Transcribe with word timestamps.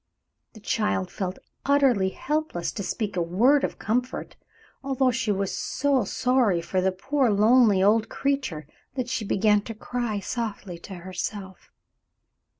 The 0.53 0.59
child 0.59 1.11
felt 1.11 1.37
utterly 1.63 2.09
helpless 2.09 2.71
to 2.71 2.81
speak 2.81 3.15
a 3.15 3.21
word 3.21 3.63
of 3.63 3.77
comfort, 3.77 4.35
although 4.83 5.11
she 5.11 5.31
was 5.31 5.55
so 5.55 6.05
sorry 6.05 6.59
for 6.59 6.81
the 6.81 6.91
poor 6.91 7.29
lonely 7.29 7.83
old 7.83 8.09
creature 8.09 8.65
that 8.95 9.09
she 9.09 9.23
began 9.23 9.61
to 9.61 9.75
cry 9.75 10.19
softly 10.19 10.79
to 10.79 10.95
herself. 10.95 11.69